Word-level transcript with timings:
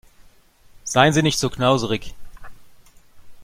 Seien 0.83 1.13
Sie 1.13 1.21
nicht 1.21 1.37
so 1.37 1.51
knauserig! 1.51 2.15